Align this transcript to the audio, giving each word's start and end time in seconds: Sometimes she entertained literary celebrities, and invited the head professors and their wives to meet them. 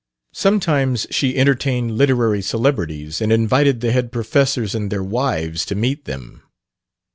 Sometimes 0.33 1.05
she 1.11 1.37
entertained 1.37 1.95
literary 1.95 2.41
celebrities, 2.41 3.21
and 3.21 3.31
invited 3.31 3.81
the 3.81 3.91
head 3.91 4.11
professors 4.11 4.73
and 4.73 4.91
their 4.91 5.03
wives 5.03 5.63
to 5.65 5.75
meet 5.75 6.05
them. 6.05 6.41